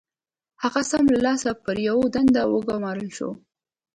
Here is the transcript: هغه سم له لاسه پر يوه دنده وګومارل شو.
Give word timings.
هغه 0.63 0.81
سم 0.91 1.03
له 1.13 1.19
لاسه 1.27 1.49
پر 1.63 1.75
يوه 1.87 2.05
دنده 2.15 2.41
وګومارل 2.53 3.09
شو. 3.17 3.29